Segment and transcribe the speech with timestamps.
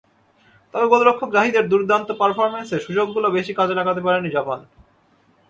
[0.73, 4.59] তবে গোলরক্ষক জাহিদের দুর্দান্ত পারফরম্যান্সে সুযোগগুলো বেশি কাজে লাগাতে পারেনি জাপান।